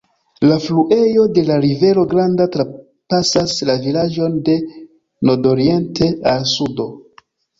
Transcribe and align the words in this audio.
La 0.43 0.55
fluejo 0.61 1.25
de 1.33 1.41
la 1.49 1.57
Rivero 1.65 2.05
Granda 2.13 2.47
trapasas 2.55 3.53
la 3.71 3.75
vilaĝon 3.83 4.39
de 4.49 4.57
nordoriente 5.31 6.11
al 6.33 6.49
sudo. 6.57 6.91